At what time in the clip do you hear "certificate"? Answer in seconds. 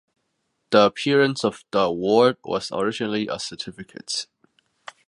3.39-4.25